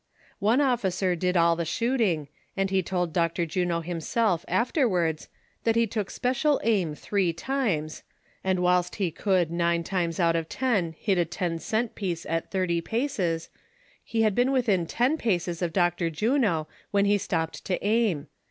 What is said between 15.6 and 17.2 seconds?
of Dr. Juno when he